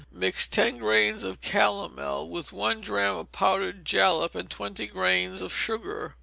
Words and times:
Mix 0.11 0.47
ten 0.47 0.79
grains 0.79 1.23
of 1.23 1.41
calomel, 1.41 2.27
with 2.27 2.51
one 2.51 2.81
drachm 2.81 3.19
of 3.19 3.31
powdered 3.31 3.85
jalap, 3.85 4.33
and 4.33 4.49
twenty 4.49 4.87
grains 4.87 5.43
of 5.43 5.53
sugar. 5.53 6.15